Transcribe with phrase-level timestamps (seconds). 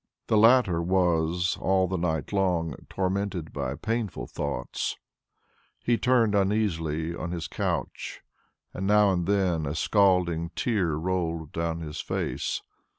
[0.29, 4.97] The latter was, all the night long, tormented by painful thoughts;
[5.83, 8.21] he turned uneasily on his couch,
[8.73, 12.63] and now and then a scalding tear rolled down his face.